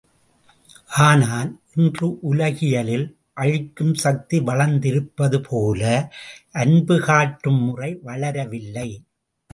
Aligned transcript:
ஆனால், 0.99 1.61
இன்று 1.75 2.19
உலகியலில் 2.21 3.05
அழிக்கும் 3.33 3.93
சக்தி 3.93 4.39
வளர்ந்திருப்பதுபோல, 4.39 6.09
அன்பு 6.51 6.99
காட்டும் 6.99 7.61
முறை 7.63 7.99
வளரவில்லை. 8.03 8.89